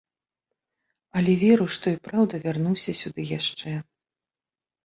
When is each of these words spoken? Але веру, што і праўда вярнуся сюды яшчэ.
Але 1.19 1.33
веру, 1.43 1.67
што 1.77 1.85
і 1.97 1.99
праўда 2.07 2.35
вярнуся 2.47 2.97
сюды 3.03 3.27
яшчэ. 3.39 3.77